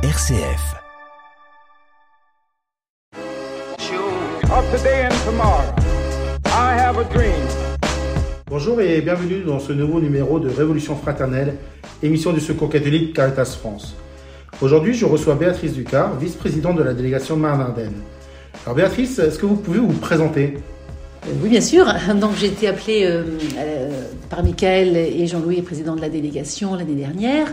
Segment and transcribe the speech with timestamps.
[0.00, 0.76] RCF.
[8.46, 11.56] Bonjour et bienvenue dans ce nouveau numéro de Révolution fraternelle,
[12.04, 13.96] émission du Secours catholique Caritas France.
[14.62, 18.00] Aujourd'hui, je reçois Béatrice Ducard, vice-présidente de la délégation Marne-Ardenne.
[18.66, 20.58] Alors Béatrice, est-ce que vous pouvez vous présenter?
[21.26, 21.92] Euh, oui, bien sûr.
[22.14, 23.24] Donc, j'ai été appelée euh,
[23.58, 23.90] euh,
[24.30, 27.52] par Michael et Jean-Louis, président de la délégation l'année dernière,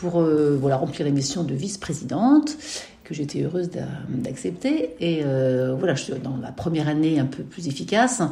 [0.00, 2.56] pour voilà, remplir les missions de vice-présidente
[3.04, 3.70] que j'étais heureuse
[4.08, 4.90] d'accepter.
[5.00, 5.22] Et
[5.78, 8.22] voilà, je suis dans la première année un peu plus efficace.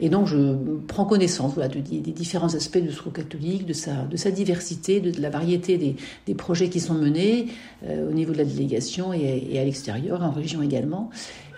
[0.00, 0.54] Et donc, je
[0.88, 5.00] prends connaissance voilà, de, des différents aspects du secours catholique, de sa, de sa diversité,
[5.00, 5.96] de, la variété des,
[6.26, 7.48] des, projets qui sont menés
[7.86, 11.10] au niveau de la délégation et, à l'extérieur, en région également.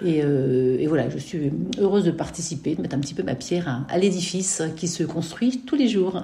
[0.02, 3.84] Euh, et, voilà, je suis heureuse de participer, de mettre un petit peu ma pierre
[3.88, 6.22] à, l'édifice qui se construit tous les jours.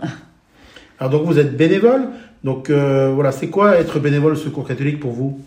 [0.98, 2.08] Alors donc vous êtes bénévole,
[2.44, 5.38] donc euh, voilà, c'est quoi être bénévole au Secours catholique pour vous?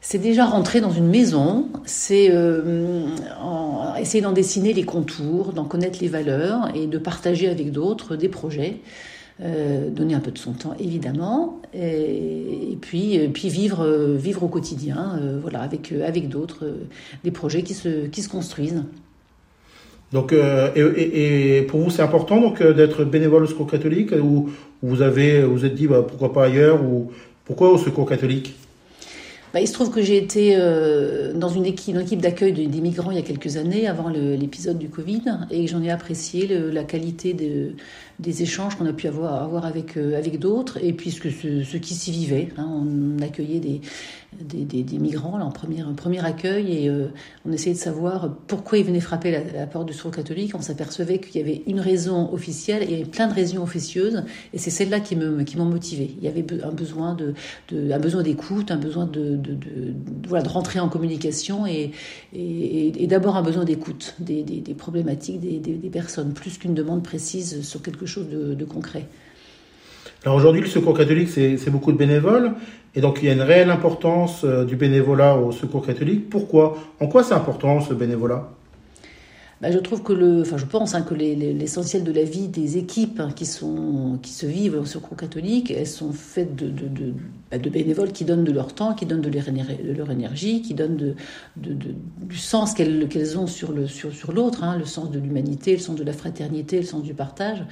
[0.00, 3.06] C'est déjà rentrer dans une maison, c'est euh,
[3.98, 8.28] essayer d'en dessiner les contours, d'en connaître les valeurs et de partager avec d'autres des
[8.28, 8.80] projets.
[9.40, 15.60] Euh, donner un peu de son temps évidemment, et, puis, vivre, vivre au quotidien, voilà,
[15.60, 16.66] avec, avec d'autres,
[17.24, 18.84] des projets qui se, qui se construisent.
[20.14, 24.48] Donc, euh, et, pour vous, c'est important donc d'être bénévole au Secours catholique, ou
[24.80, 27.10] vous avez, vous êtes dit bah, pourquoi pas ailleurs, ou
[27.44, 28.54] pourquoi au Secours catholique?
[29.52, 30.56] Bah, il se trouve que j'ai été
[31.34, 35.22] dans une équipe, d'accueil des migrants il y a quelques années, avant l'épisode du Covid,
[35.50, 37.72] et j'en ai apprécié la qualité de,
[38.20, 42.12] des échanges qu'on a pu avoir, avec, euh, avec d'autres, et puisque ceux, qui s'y
[42.12, 43.80] vivaient, hein, on accueillait des,
[44.40, 47.08] des, migrants en premier, accueil, et euh,
[47.46, 50.54] on essayait de savoir pourquoi ils venaient frapper la, porte du secours catholique.
[50.54, 53.62] On s'apercevait qu'il y avait une raison officielle, et il y avait plein de raisons
[53.62, 56.14] officieuses, et c'est celle-là qui m'ont qui motivé.
[56.18, 57.16] Il y avait un besoin
[57.72, 59.56] un besoin d'écoute, un besoin de, de,
[60.28, 61.92] voilà, de rentrer en communication, et,
[62.34, 67.82] et, d'abord un besoin d'écoute des, des, problématiques des personnes, plus qu'une demande précise sur
[67.82, 69.06] quelque chose de, concret.
[70.24, 72.52] Alors aujourd'hui, le Secours catholique, c'est beaucoup de bénévoles,
[72.94, 76.30] et donc il y a une réelle importance euh, du bénévolat au Secours catholique.
[76.30, 76.78] Pourquoi?
[76.98, 78.48] En quoi c'est important ce bénévolat?
[79.60, 82.78] Bah, je trouve que le, enfin, je pense hein, que l'essentiel de la vie des
[82.78, 86.88] équipes hein, qui sont, qui se vivent au Secours catholique, elles sont faites de, de,
[86.88, 87.12] de,
[87.58, 91.14] de bénévoles qui donnent de leur temps, qui donnent de leur, énergie, qui donnent
[91.56, 93.72] du sens qu'elles ont sur
[94.32, 97.64] l'autre, hein, le sens de l'humanité, le sens de la fraternité, le sens du partage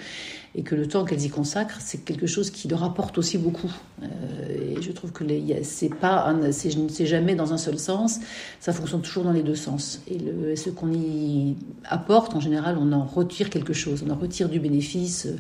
[0.55, 3.73] et que le temps qu'elles y consacrent, c'est quelque chose qui leur apporte aussi beaucoup.
[4.03, 5.25] Euh, et je trouve que
[5.63, 8.21] c'est pas, c'est jamais dans un seul sens,
[8.61, 10.03] ça fonctionne toujours dans les deux sens.
[10.09, 14.49] Et ce qu'on y apporte, en général, on en retire quelque chose, on en retire
[14.51, 15.37] du bénéfice euh,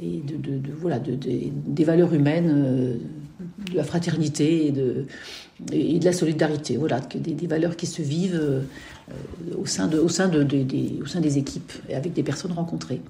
[0.00, 2.94] et de, de, de voilà, de, des valeurs humaines, euh,
[3.70, 5.06] de la fraternité et de,
[5.72, 6.76] et de la solidarité.
[6.76, 8.62] Voilà, des, des valeurs qui se vivent
[9.56, 12.52] au sein, de, au, sein de, des, au sein des équipes et avec des personnes
[12.52, 13.00] rencontrées.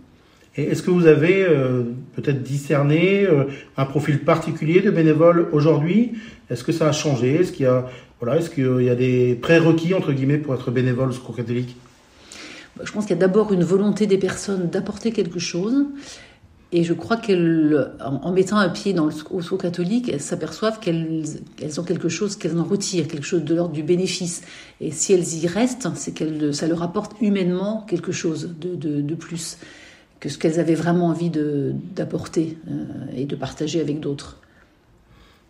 [0.56, 1.84] Est-ce que vous avez euh,
[2.14, 3.44] peut-être discerné euh,
[3.76, 6.12] un profil particulier de bénévoles aujourd'hui?
[6.50, 7.36] Est-ce que ça a changé?
[7.36, 7.88] Est-ce qu'il y a
[8.20, 11.76] voilà, est-ce qu'il y a des prérequis entre guillemets pour être bénévole au Secours catholique?
[12.82, 15.86] Je pense qu'il y a d'abord une volonté des personnes d'apporter quelque chose.
[16.70, 21.24] Et je crois qu'elles, en, mettant un pied dans le, secours catholique, elles s'aperçoivent qu'elles
[21.62, 24.42] elles ont quelque chose qu'elles en retirent, quelque chose de l'ordre du bénéfice.
[24.82, 29.00] Et si elles y restent, c'est que ça leur apporte humainement quelque chose de, de,
[29.00, 29.56] de plus
[30.20, 32.84] que ce qu'elles avaient vraiment envie d'apporter euh,
[33.16, 34.38] et de partager avec d'autres.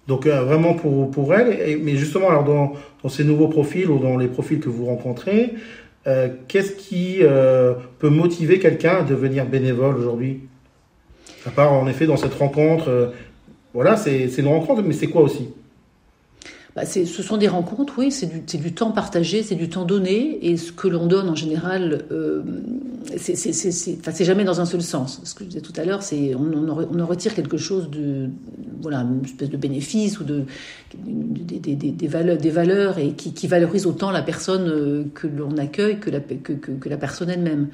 [0.06, 3.98] Donc euh, vraiment pour, pour elles, mais justement alors dans, dans, ces nouveaux profils ou
[3.98, 5.54] dans les profils que vous rencontrez,
[6.06, 7.20] euh, qu'est-ce qui
[7.98, 10.42] peut motiver quelqu'un à devenir bénévole aujourd'hui?
[11.46, 13.12] À part en effet dans cette rencontre,
[13.74, 15.48] voilà, c'est une rencontre, mais c'est quoi aussi?
[16.78, 20.56] Bah, ce sont des rencontres, oui, c'est du, temps partagé, c'est du temps donné, et
[20.56, 22.42] ce que l'on donne en général, euh,
[23.16, 25.20] c'est jamais dans un seul sens.
[25.24, 28.28] Ce que je disais tout à l'heure, c'est on, en retire quelque chose de,
[28.80, 30.44] voilà, une espèce de bénéfice ou de
[30.94, 35.98] des, valeurs, des valeurs et qui, qui valorise autant la personne euh, que l'on accueille
[35.98, 36.10] que
[36.88, 37.70] la personne elle-même.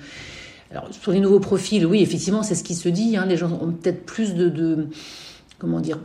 [0.70, 3.16] Alors sur les nouveaux profils, oui, effectivement, c'est ce qui se dit.
[3.16, 4.88] Hein, les gens ont peut-être plus de, de
[5.58, 5.98] comment dire,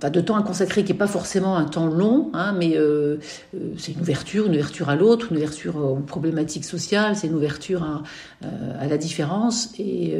[0.00, 3.18] pas de temps à consacrer qui n'est pas forcément un temps long, hein, mais euh,
[3.54, 7.34] euh, c'est une ouverture, une ouverture à l'autre, une ouverture aux problématiques sociales, c'est une
[7.34, 8.02] ouverture à,
[8.44, 9.70] euh, la différence.
[9.78, 10.16] Et,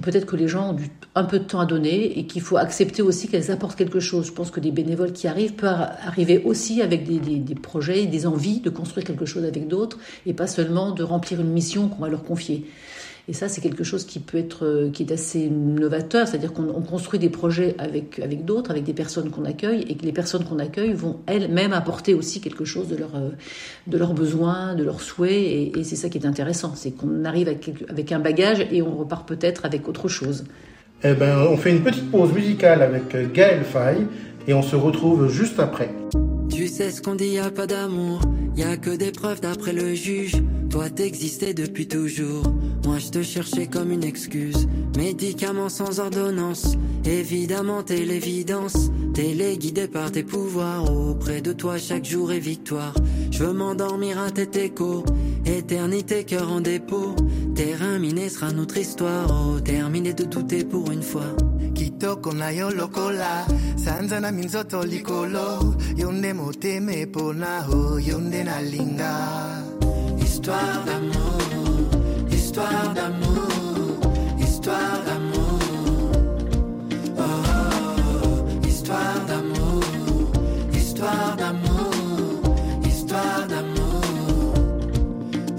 [0.00, 0.76] peut-être que les gens ont
[1.14, 4.26] un peu de temps à donner et qu'il faut accepter aussi qu'elles apportent quelque chose.
[4.26, 8.60] Je pense que des bénévoles qui arrivent peuvent arriver aussi avec des projets, des envies
[8.60, 12.08] de construire quelque chose avec d'autres et pas seulement de remplir une mission qu'on va
[12.08, 12.66] leur confier.
[13.28, 16.82] Et ça, c'est quelque chose qui peut être, euh, qui est assez novateur, c'est-à-dire qu'on
[16.82, 20.44] construit des projets avec, avec d'autres, avec des personnes qu'on accueille, et que les personnes
[20.44, 23.10] qu'on accueille vont elles-mêmes apporter aussi quelque chose de, leur,
[23.86, 25.30] de leurs besoins, de leurs souhaits,
[25.76, 28.96] et, c'est ça qui est intéressant, c'est qu'on arrive avec, avec un bagage et on
[28.96, 30.44] repart peut-être avec autre chose.
[31.04, 34.06] Eh ben, on fait une petite pause musicale avec Gaël Faye,
[34.48, 35.90] et on se retrouve juste après.
[36.62, 38.20] Tu sais ce qu'on dit, y a pas d'amour,
[38.56, 40.36] y a que des preuves d'après le juge.
[40.70, 42.54] Toi t'existais depuis toujours,
[42.84, 44.68] moi je te cherchais comme une excuse.
[44.96, 48.92] Médicaments sans ordonnance, évidemment t'es l'évidence.
[49.12, 52.94] Téléguidé par tes pouvoirs, auprès de toi chaque jour est victoire.
[53.32, 55.02] Je veux m'endormir à tes échos,
[55.44, 57.16] éternité cœur en dépôt.
[57.56, 61.34] Terrain miné sera notre histoire, oh terminé de douter pour une fois.
[62.02, 63.46] Kitoko na yo lokola
[63.76, 65.76] sanza na minzoto likolo.
[65.96, 69.14] Yo nde motema epona o yo nde nalinga
[70.18, 71.42] histoire d'amour
[72.28, 74.02] histoire d'amour
[74.40, 75.60] histoire d'amour.
[77.18, 79.84] Oh, oh, histoire d'amour
[80.74, 81.94] histoire d'amour
[82.84, 84.54] histoire d'amour.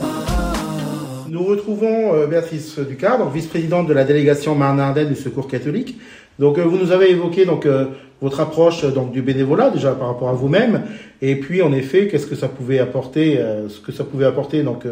[0.01, 6.01] Oh, oh, Nous retrouvons euh, Béatrice Ducard, vice-présidente de la délégation Marne-Ardenne du Secours catholique.
[6.39, 7.85] Donc euh, vous nous avez évoqué donc euh,
[8.21, 10.83] votre approche donc du bénévolat déjà par rapport à vous-même
[11.21, 14.63] et puis en effet qu'est-ce que ça pouvait apporter euh, ce que ça pouvait apporter
[14.63, 14.85] donc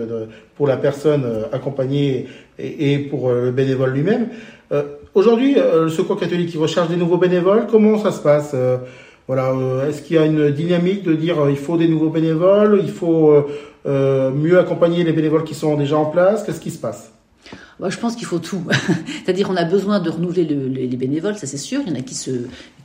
[0.55, 2.27] pour la personne accompagnée
[2.59, 4.27] et, pour le bénévole lui-même.
[5.15, 7.65] Aujourd'hui le Secours catholique il recherche des nouveaux bénévoles.
[7.69, 8.55] Comment ça se passe
[9.27, 9.53] voilà,
[9.87, 13.33] est-ce qu'il y a une dynamique de dire il faut des nouveaux bénévoles, il faut
[13.85, 17.11] mieux accompagner les bénévoles qui sont déjà en place Qu'est-ce qui se passe?
[17.89, 18.63] Je pense qu'il faut tout.
[19.25, 21.81] C'est-à-dire, on a besoin de renouveler les bénévoles, ça c'est sûr.
[21.85, 22.31] Il y en a qui se,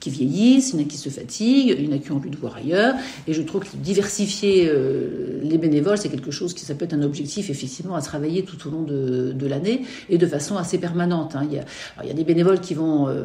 [0.01, 2.17] qui vieillissent, il y en a qui se fatiguent, il y en a qui ont
[2.17, 2.95] envie de voir ailleurs.
[3.27, 6.95] Et je trouve que diversifier euh, les bénévoles, c'est quelque chose qui, ça peut être
[6.95, 11.37] un objectif effectivement à travailler tout au long de, l'année et de façon assez permanente.
[11.37, 11.47] Hein.
[11.51, 13.25] Il, y a, des bénévoles qui vont, euh,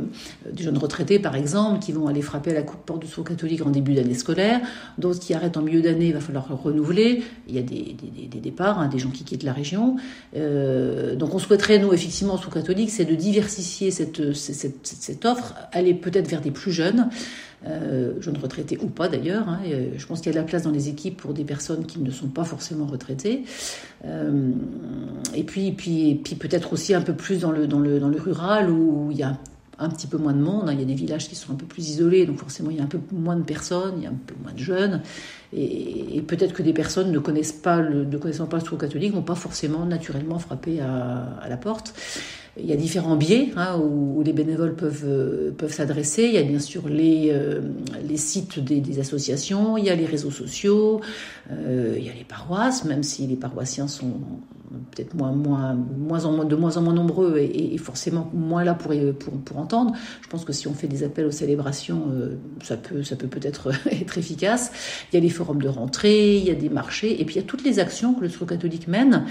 [0.52, 3.66] des jeunes retraités par exemple, qui vont aller frapper à la porte du secours catholique
[3.66, 4.62] en début d'année scolaire.
[4.98, 7.24] D'autres qui arrêtent en milieu d'année, il va falloir renouveler.
[7.48, 9.96] Il y a des, des, des départs, hein, des gens qui quittent la région.
[10.36, 15.56] Euh, donc on souhaite nous, effectivement, sous catholique, c'est de diversifier cette, cette, cette, offre,
[15.72, 17.10] aller peut-être vers des plus jeunes,
[17.68, 19.48] euh, jeunes retraités ou pas d'ailleurs.
[19.48, 21.44] Hein, euh, je pense qu'il y a de la place dans les équipes pour des
[21.44, 23.44] personnes qui ne sont pas forcément retraitées.
[24.06, 24.52] Euh,
[25.36, 28.20] et puis, puis, puis peut-être aussi un peu plus dans le, dans le, dans le
[28.20, 29.38] rural où il y a
[29.80, 30.70] un petit peu moins de monde.
[30.70, 30.74] Hein.
[30.74, 32.80] Il y a des villages qui sont un peu plus isolés, donc forcément il y
[32.80, 35.02] a un peu moins de personnes, il y a un peu moins de jeunes.
[35.54, 39.22] Et, peut-être que des personnes ne connaissent pas ne connaissant pas le secours catholique vont
[39.22, 41.94] pas forcément naturellement frapper à, la porte.
[42.60, 46.24] Il y a différents biais hein, où, les bénévoles peuvent, euh, peuvent s'adresser.
[46.24, 47.62] Il y a bien sûr les, euh,
[48.06, 51.00] les sites des, associations, il y a les réseaux sociaux,
[51.50, 54.20] euh, il y a les paroisses, même si les paroissiens sont
[54.92, 58.94] peut-être moins, moins, moins en, de moins en moins nombreux et, forcément moins là pour,
[59.18, 59.94] pour, pour, entendre.
[60.22, 62.04] Je pense que si on fait des appels aux célébrations,
[62.64, 64.72] ça peut ça peut peut-être être efficace.
[65.12, 67.42] Il y a les forums de rentrée, il y a des marchés, et puis il
[67.42, 69.26] y a toutes les actions que le secours catholique mène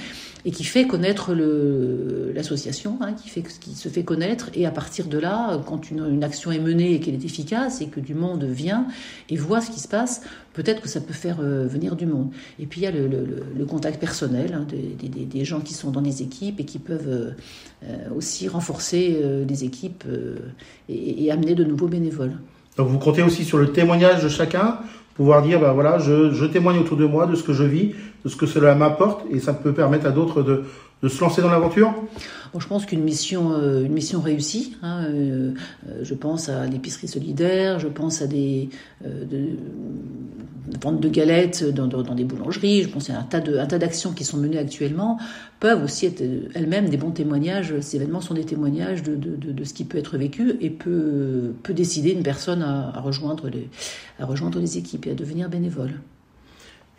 [0.44, 4.50] et qui fait connaître l'association, hein, qui, se fait connaître.
[4.54, 7.86] Et à partir de là, quand une, action est menée et qu'elle est efficace et
[7.86, 8.86] que du monde vient
[9.28, 10.22] et voit ce qui se passe,
[10.52, 12.30] peut-être que ça peut faire euh, venir du monde.
[12.58, 16.22] Et puis il y a le, contact personnel hein, des, gens qui sont dans les
[16.22, 17.30] équipes et qui peuvent euh,
[17.84, 20.04] euh, aussi renforcer les équipes
[20.88, 22.36] et, amener de nouveaux bénévoles.
[22.76, 24.78] Donc vous comptez aussi sur le témoignage de chacun
[25.20, 27.92] pouvoir dire, ben voilà, je, témoigne autour de moi de ce que je vis,
[28.24, 30.64] de ce que cela m'apporte, et ça peut permettre à d'autres de,
[31.08, 31.94] se lancer dans l'aventure
[32.52, 34.76] bon, Je pense qu'une mission, euh, une mission réussie.
[34.82, 35.52] Hein, euh,
[35.88, 38.68] euh, je pense à l'épicerie solidaire, je pense à des
[39.02, 39.56] de,
[40.82, 44.12] ventes de galettes dans, des boulangeries, je pense à un tas de, un tas d'actions
[44.12, 45.18] qui sont menées actuellement
[45.58, 46.22] peuvent aussi être
[46.54, 47.74] elles-mêmes des bons témoignages.
[47.80, 52.10] Ces événements sont des témoignages de, ce qui peut être vécu et peut, peut décider
[52.10, 53.68] une personne à, rejoindre les,
[54.18, 55.92] à rejoindre les équipes et à devenir bénévole.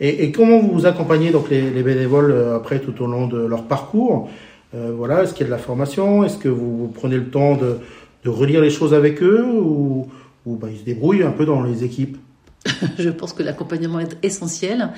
[0.04, 4.28] Et, comment vous accompagnez donc les, les, bénévoles après tout au long de leur parcours?
[4.74, 6.24] Euh, Voilà, est-ce qu'il y a de la formation?
[6.24, 7.78] Est-ce que vous, vous, prenez le temps de,
[8.24, 9.44] de relire les choses avec eux?
[9.44, 10.08] Ou,
[10.44, 12.16] ou ben, ils se débrouillent un peu dans les équipes?
[12.98, 14.90] je pense que l'accompagnement est essentiel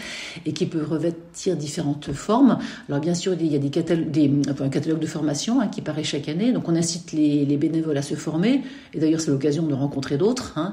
[0.45, 2.59] et qui peut revêtir différentes formes.
[2.89, 6.05] Alors bien sûr, il y a des catalogues, un catalogue de formation hein, qui paraît
[6.05, 9.67] chaque année, donc on incite les, les, bénévoles à se former, et d'ailleurs c'est l'occasion
[9.67, 10.55] de rencontrer d'autres.
[10.57, 10.73] Hein.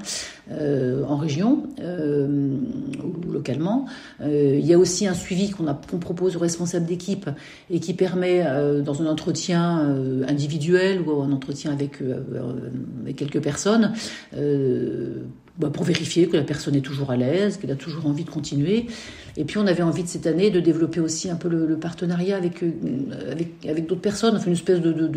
[1.07, 3.85] en région ou localement.
[4.23, 7.29] il y a aussi un suivi qu'on propose aux responsables d'équipe
[7.69, 8.43] et qui permet,
[8.83, 9.95] dans un entretien
[10.27, 12.03] individuel ou un entretien avec
[13.15, 13.93] quelques personnes,
[15.57, 18.29] bah, pour vérifier que la personne est toujours à l'aise, qu'elle a toujours envie de
[18.29, 18.87] continuer.
[19.37, 22.63] Et puis on avait envie cette année de développer aussi un peu le, partenariat avec,
[22.63, 22.71] euh,
[23.29, 25.09] avec, avec d'autres personnes, enfin une espèce de,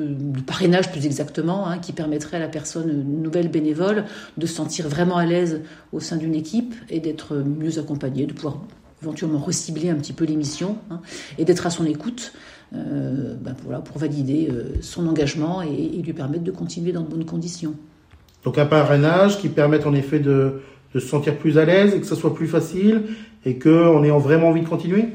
[0.47, 4.05] parrainage plus exactement, hein, qui permettrait à la personne nouvelle bénévole
[4.37, 5.61] de se sentir vraiment à l'aise
[5.93, 8.61] au sein d'une équipe et d'être mieux accompagnée, de pouvoir
[9.03, 11.01] éventuellement recibler un petit peu l'émission hein,
[11.39, 12.33] et d'être à son écoute.
[12.75, 17.09] Euh, ben voilà, pour valider euh, son engagement et lui permettre de continuer dans de
[17.09, 17.77] bonnes conditions.
[18.45, 20.61] Donc un parrainage qui permette en effet de,
[20.93, 23.03] se sentir plus à l'aise et que ça soit plus facile
[23.45, 25.07] et qu'on ait vraiment envie de continuer?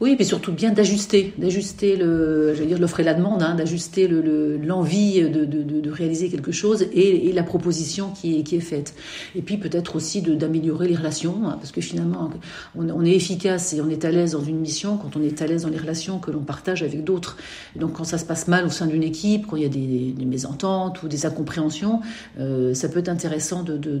[0.00, 4.08] Oui, mais surtout bien d'ajuster, d'ajuster le, veux dire, l'offre et la demande, hein, d'ajuster
[4.08, 8.56] l'envie le, de, de, de, réaliser quelque chose et, et, la proposition qui est, qui
[8.56, 8.94] est faite.
[9.34, 12.30] Et puis peut-être aussi d'améliorer les relations, hein, parce que finalement,
[12.74, 15.42] on, on, est efficace et on est à l'aise dans une mission quand on est
[15.42, 17.36] à l'aise dans les relations que l'on partage avec d'autres.
[17.76, 20.12] Donc quand ça se passe mal au sein d'une équipe, quand il y a des,
[20.16, 22.00] des mésententes ou des incompréhensions,
[22.38, 23.98] euh, ça peut être intéressant de, de,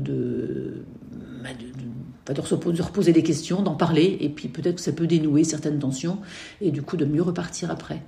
[2.34, 5.78] de, de reposer des questions, d'en parler, et puis peut-être que ça peut dénouer certaines
[5.78, 6.18] tensions,
[6.60, 8.02] et du coup de mieux repartir après.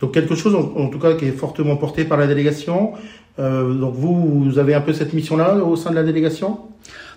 [0.00, 2.92] Donc quelque chose en, tout cas qui est fortement porté par la délégation.
[3.38, 6.58] Euh, donc vous, avez un peu cette mission-là au sein de la délégation?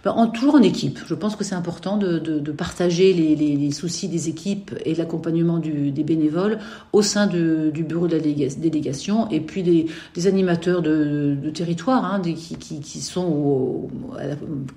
[0.04, 1.00] Ben, en, toujours en équipe.
[1.06, 6.58] Je pense que c'est important de, partager les, soucis des équipes et l'accompagnement des bénévoles
[6.92, 13.02] au sein du bureau de la délégation et puis des, animateurs de, territoire hein, qui,
[13.02, 13.90] sont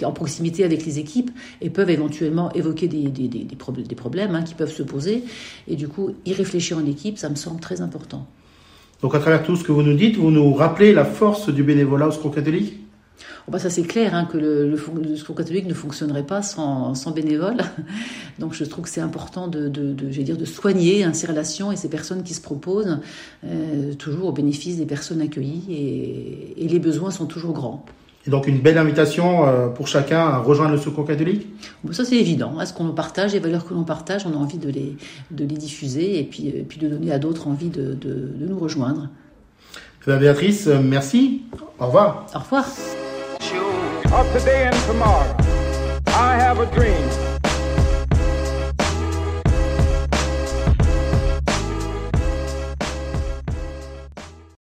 [0.03, 1.31] en proximité avec les équipes
[1.63, 5.25] et peuvent éventuellement évoquer des problèmes hein, qui peuvent se poser.
[5.69, 8.27] Et du coup, y réfléchir en équipe, ça me semble très important.
[9.05, 11.63] Donc à travers tout ce que vous nous dites, vous nous rappelez la force du
[11.63, 12.79] bénévolat au Secours catholique?
[13.47, 17.59] Bah ça c'est clair hein, que le, le, secours catholique ne fonctionnerait pas sans, bénévoles.
[18.39, 21.91] Donc je trouve que c'est important de, dire, de soigner hein, ces relations et ces
[21.91, 22.99] personnes qui se proposent,
[23.45, 27.85] euh, toujours au bénéfice des personnes accueillies et, les besoins sont toujours grands.
[28.27, 31.47] Et donc une belle invitation euh, pour chacun à rejoindre le secours catholique
[31.93, 32.61] Ça c'est évident.
[32.61, 34.97] Est-ce qu'on partage, les valeurs que l'on partage, on a envie de les,
[35.31, 38.47] de les diffuser et puis, et puis de donner à d'autres envie de, de, de
[38.47, 39.09] nous rejoindre.
[40.07, 41.43] Béatrice, merci.
[41.79, 42.27] Au revoir.
[42.35, 42.67] Au revoir.